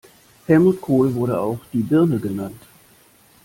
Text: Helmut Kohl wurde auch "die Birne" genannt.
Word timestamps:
Helmut 0.47 0.81
Kohl 0.81 1.13
wurde 1.13 1.39
auch 1.39 1.59
"die 1.73 1.83
Birne" 1.83 2.17
genannt. 2.17 2.63